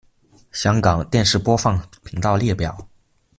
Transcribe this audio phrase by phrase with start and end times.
[0.51, 2.89] 香港电视播放频道列表